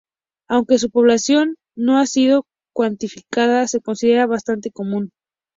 Aunque 0.49 0.79
su 0.79 0.89
población 0.89 1.57
no 1.75 1.99
ha 1.99 2.07
sido 2.07 2.47
cuantificada, 2.73 3.67
se 3.67 3.81
considera 3.81 4.25
bastante 4.25 4.71
común. 4.71 5.11